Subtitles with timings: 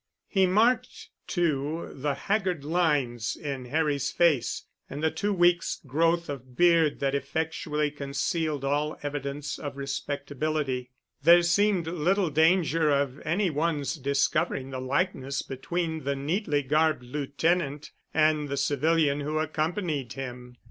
[0.27, 6.57] He marked, too, the haggard lines in Harry's face, and the two weeks' growth of
[6.57, 10.89] beard that effectually concealed all evidence of respectability.
[11.21, 17.91] There seemed little danger of any one's discovering the likeness between the neatly garbed lieutenant
[18.11, 20.57] and the civilian who accompanied him.